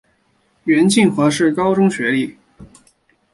[0.63, 2.35] 袁敬华是高中学历。